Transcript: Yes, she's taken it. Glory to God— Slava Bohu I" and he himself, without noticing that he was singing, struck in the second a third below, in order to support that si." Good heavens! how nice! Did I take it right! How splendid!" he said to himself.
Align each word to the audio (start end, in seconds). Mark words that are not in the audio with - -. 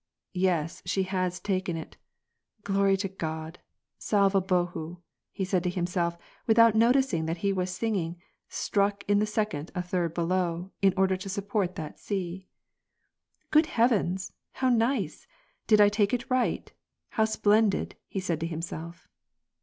Yes, 0.33 0.81
she's 0.83 1.39
taken 1.39 1.77
it. 1.77 1.95
Glory 2.63 2.97
to 2.97 3.07
God— 3.07 3.59
Slava 3.99 4.41
Bohu 4.41 4.97
I" 5.39 5.47
and 5.55 5.63
he 5.65 5.69
himself, 5.69 6.17
without 6.47 6.73
noticing 6.73 7.27
that 7.27 7.37
he 7.45 7.53
was 7.53 7.69
singing, 7.69 8.19
struck 8.49 9.03
in 9.07 9.19
the 9.19 9.27
second 9.27 9.69
a 9.75 9.83
third 9.83 10.15
below, 10.15 10.71
in 10.81 10.95
order 10.97 11.15
to 11.17 11.29
support 11.29 11.75
that 11.75 11.99
si." 11.99 12.47
Good 13.51 13.67
heavens! 13.67 14.33
how 14.53 14.69
nice! 14.69 15.27
Did 15.67 15.79
I 15.79 15.87
take 15.87 16.13
it 16.15 16.31
right! 16.31 16.73
How 17.09 17.25
splendid!" 17.25 17.95
he 18.09 18.19
said 18.19 18.39
to 18.39 18.47
himself. 18.47 19.07